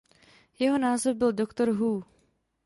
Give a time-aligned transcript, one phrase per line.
[0.59, 2.03] Jeho název byl Doctor Who.